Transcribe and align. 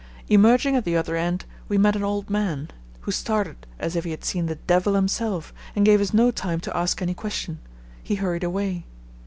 Emerging 0.29 0.75
at 0.75 0.83
the 0.83 0.97
other 0.97 1.15
end, 1.15 1.45
we 1.69 1.77
met 1.77 1.95
an 1.95 2.01
old 2.01 2.27
man, 2.27 2.71
who 3.01 3.11
started 3.11 3.67
as 3.77 3.95
if 3.95 4.03
he 4.03 4.09
had 4.09 4.23
seen 4.25 4.47
the 4.47 4.55
Devil 4.55 4.95
himself 4.95 5.53
and 5.75 5.85
gave 5.85 6.01
us 6.01 6.11
no 6.11 6.31
time 6.31 6.59
to 6.59 6.75
ask 6.75 7.03
any 7.03 7.13
question. 7.13 7.59
He 8.01 8.15
hurried 8.15 8.43
away. 8.43 8.87